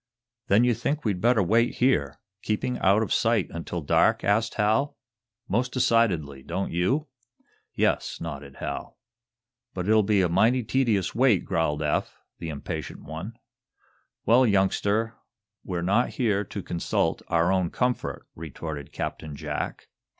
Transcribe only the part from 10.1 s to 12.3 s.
a mighty tedious wait," growled Eph,